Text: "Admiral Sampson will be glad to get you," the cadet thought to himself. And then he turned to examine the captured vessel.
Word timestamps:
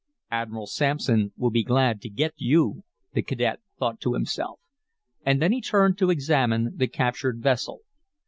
"Admiral 0.31 0.65
Sampson 0.65 1.31
will 1.37 1.51
be 1.51 1.61
glad 1.63 2.01
to 2.01 2.09
get 2.09 2.33
you," 2.35 2.83
the 3.13 3.21
cadet 3.21 3.59
thought 3.77 3.99
to 4.01 4.13
himself. 4.15 4.59
And 5.23 5.39
then 5.39 5.51
he 5.51 5.61
turned 5.61 5.99
to 5.99 6.09
examine 6.09 6.73
the 6.75 6.87
captured 6.87 7.39
vessel. 7.43 7.81